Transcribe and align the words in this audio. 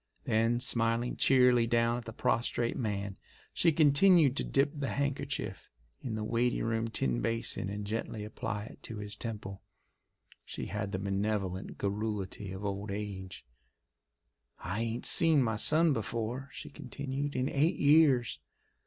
Then 0.23 0.59
smiling 0.59 1.15
cheerily 1.15 1.67
down 1.67 1.99
at 1.99 2.05
the 2.05 2.11
prostrate 2.11 2.75
man, 2.75 3.17
she 3.53 3.71
continued 3.71 4.35
to 4.37 4.43
dip 4.43 4.71
the 4.79 4.87
handkerchief, 4.89 5.69
in 6.01 6.15
the 6.15 6.23
waiting 6.23 6.63
room 6.63 6.87
tin 6.87 7.21
washbasin 7.21 7.69
and 7.71 7.85
gently 7.85 8.23
apply 8.25 8.63
it 8.63 8.81
to 8.81 8.97
his 8.97 9.15
temple. 9.15 9.61
She 10.43 10.65
had 10.65 10.91
the 10.91 10.97
benevolent 10.97 11.77
garrulity 11.77 12.51
of 12.51 12.65
old 12.65 12.89
age. 12.89 13.45
"I 14.57 14.81
ain't 14.81 15.05
seen 15.05 15.43
my 15.43 15.57
son 15.57 15.93
before," 15.93 16.49
she 16.51 16.71
continued, 16.71 17.35
"in 17.35 17.47
eight 17.47 17.75
years. 17.77 18.39